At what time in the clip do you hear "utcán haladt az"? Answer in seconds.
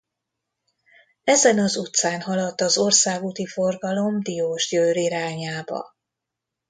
1.77-2.77